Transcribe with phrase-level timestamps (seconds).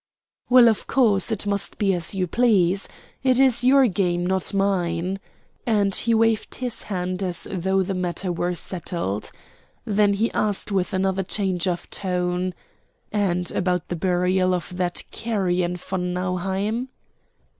[0.49, 2.89] "Well, of course, it must be as you please.
[3.21, 5.19] It is your game, not mine,"
[5.63, 9.31] and he waved his hand as though the matter were settled.
[9.85, 12.55] Then he asked with another change of tone:
[13.11, 16.89] "And about the burial of that carrion von Nauheim?"